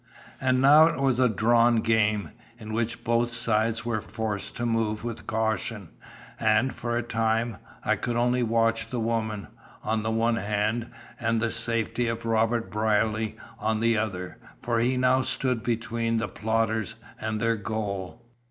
"And 0.41 0.59
now 0.61 0.87
it 0.87 0.99
was 0.99 1.19
a 1.19 1.29
drawn 1.29 1.75
game, 1.81 2.31
in 2.57 2.73
which 2.73 3.03
both 3.03 3.29
sides 3.31 3.85
were 3.85 4.01
forced 4.01 4.55
to 4.57 4.65
move 4.65 5.03
with 5.03 5.27
caution, 5.27 5.89
and, 6.39 6.73
for 6.73 6.97
a 6.97 7.03
time, 7.03 7.57
I 7.85 7.97
could 7.97 8.15
only 8.15 8.41
watch 8.41 8.89
the 8.89 8.99
woman, 8.99 9.47
on 9.83 10.01
the 10.01 10.09
one 10.09 10.37
hand, 10.37 10.89
and 11.19 11.39
the 11.39 11.51
safety 11.51 12.07
of 12.07 12.25
Robert 12.25 12.71
Brierly 12.71 13.35
on 13.59 13.79
the 13.79 13.95
other, 13.95 14.39
for 14.59 14.79
he 14.79 14.97
now 14.97 15.21
stood 15.21 15.61
between 15.61 16.17
the 16.17 16.27
plotters 16.27 16.95
and 17.19 17.39
their 17.39 17.55
goal. 17.55 18.25